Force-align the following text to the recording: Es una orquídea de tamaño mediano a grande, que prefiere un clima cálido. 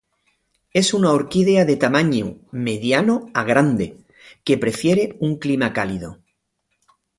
Es 0.73 0.95
una 0.95 1.11
orquídea 1.11 1.63
de 1.63 1.75
tamaño 1.75 2.37
mediano 2.51 3.27
a 3.35 3.43
grande, 3.43 3.99
que 4.43 4.57
prefiere 4.57 5.15
un 5.19 5.37
clima 5.37 5.73
cálido. 5.73 6.17